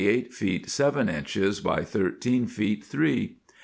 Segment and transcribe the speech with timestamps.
[0.07, 3.35] eight feet seven inches, by thirteen feet three.